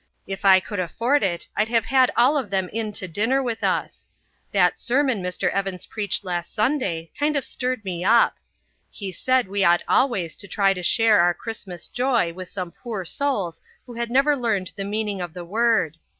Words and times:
If 0.25 0.45
I 0.45 0.59
could 0.59 0.79
afford 0.79 1.21
it, 1.21 1.47
I'd 1.55 1.67
have 1.67 1.85
had 1.85 2.09
them 2.09 2.13
all 2.17 2.37
in 2.39 2.91
to 2.93 3.07
dinner 3.07 3.43
with 3.43 3.63
us. 3.63 4.09
That 4.51 4.79
sermon 4.79 5.21
Mr. 5.21 5.51
Evans 5.51 5.85
preached 5.85 6.23
last 6.25 6.55
Sunday 6.55 7.11
kind 7.19 7.35
of 7.35 7.45
stirred 7.45 7.85
me 7.85 8.03
up. 8.03 8.37
He 8.89 9.11
said 9.11 9.47
we 9.47 9.63
ought 9.63 9.83
always 9.87 10.35
to 10.37 10.47
try 10.47 10.71
and 10.71 10.83
share 10.83 11.19
our 11.19 11.35
Christmas 11.35 11.85
joy 11.85 12.33
with 12.33 12.49
some 12.49 12.71
poor 12.71 13.05
souls 13.05 13.61
who 13.85 13.93
had 13.93 14.09
never 14.09 14.35
learned 14.35 14.71
the 14.75 14.85
meaning 14.85 15.21
of 15.21 15.35
the 15.35 15.45
word. 15.45 15.97